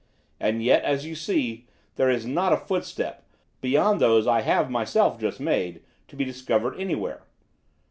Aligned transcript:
"And 0.39 0.63
yet, 0.63 0.83
as 0.83 1.05
you 1.05 1.13
see, 1.13 1.67
there 1.95 2.09
is 2.09 2.25
not 2.25 2.51
a 2.53 2.57
footstep, 2.57 3.23
beyond 3.61 4.01
those 4.01 4.25
I 4.25 4.41
have 4.41 4.67
myself 4.71 5.19
just 5.19 5.39
made, 5.39 5.83
to 6.07 6.15
be 6.15 6.25
discovered 6.25 6.73
anywhere. 6.79 7.21